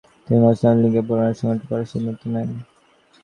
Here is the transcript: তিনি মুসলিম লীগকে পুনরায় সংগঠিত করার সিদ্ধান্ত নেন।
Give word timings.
তিনি 0.25 0.39
মুসলিম 0.45 0.75
লীগকে 0.81 1.01
পুনরায় 1.07 1.37
সংগঠিত 1.39 1.63
করার 1.69 1.89
সিদ্ধান্ত 1.91 2.21
নেন। 2.33 2.49